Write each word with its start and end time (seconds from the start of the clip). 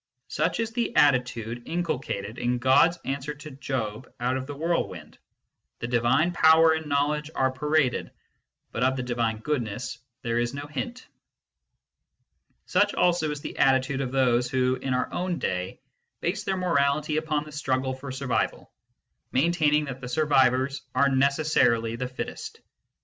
Such 0.29 0.59
is 0.59 0.71
the 0.71 0.95
attitude 0.95 1.61
inculcated 1.67 2.39
in 2.39 2.57
God 2.57 2.89
s 2.89 2.99
answer 3.05 3.35
to 3.35 3.51
Job 3.51 4.11
out 4.19 4.35
of 4.35 4.47
the 4.47 4.55
whirlwind: 4.55 5.19
the 5.77 5.85
divine 5.85 6.31
power 6.31 6.71
and 6.73 6.87
knowledge 6.89 7.29
are 7.35 7.51
paraded, 7.51 8.09
but 8.71 8.83
of 8.83 8.95
the 8.95 9.03
divine 9.03 9.37
goodness 9.37 9.99
there 10.23 10.39
is 10.39 10.55
no 10.55 10.65
hint. 10.65 11.05
Such 12.65 12.95
also 12.95 13.29
is 13.29 13.41
the 13.41 13.59
attitude 13.59 14.01
of 14.01 14.11
those 14.11 14.49
who, 14.49 14.75
in 14.77 14.95
our 14.95 15.13
own 15.13 15.37
day, 15.37 15.79
base 16.19 16.45
their 16.45 16.57
morality 16.57 17.17
upon 17.17 17.43
the 17.43 17.51
struggle 17.51 17.93
for 17.93 18.11
survival, 18.11 18.71
main 19.31 19.53
taining 19.53 19.85
that 19.85 20.01
the 20.01 20.09
survivors 20.09 20.81
are 20.95 21.09
necessarily 21.09 21.95
the 21.95 22.07
fittest. 22.07 22.59